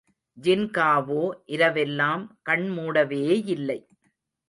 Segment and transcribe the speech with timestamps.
[0.37, 1.23] ஜின்காவோ
[1.47, 3.79] இரவெல்லாம் கண்மூடவேயில்லை.